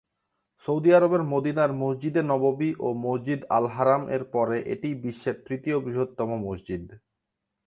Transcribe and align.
Saudi 0.63 0.89
আরবের 0.93 1.23
মদিনার 1.23 1.71
মসজিদে 1.73 2.21
নববী 2.23 2.69
ও 2.79 2.87
মসজিদ 3.01 3.41
আল-হারাম 3.49 4.01
এর 4.09 4.23
পরে 4.31 4.57
এটিই 4.65 4.95
বিশ্বের 4.95 5.35
তৃতীয় 5.47 5.77
বৃহত্তম 5.79 6.29
মসজিদ। 6.41 6.85